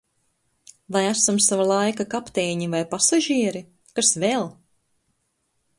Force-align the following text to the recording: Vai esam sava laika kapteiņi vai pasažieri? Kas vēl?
Vai 0.95 1.03
esam 1.09 1.37
sava 1.47 1.67
laika 1.73 2.07
kapteiņi 2.15 2.71
vai 2.73 2.81
pasažieri? 2.95 3.65
Kas 3.99 4.13
vēl? 4.25 4.49